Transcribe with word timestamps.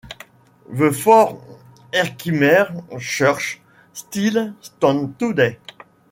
The 0.73 0.89
Fort 0.91 1.43
Herkimer 1.93 2.71
Church 2.99 3.61
still 3.93 4.55
stands 4.59 5.11
today. 5.19 5.59